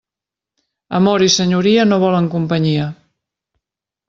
Amor 0.99 1.25
i 1.25 1.27
senyoria 1.33 1.85
no 1.91 2.01
volen 2.05 2.31
companyia. 2.37 2.89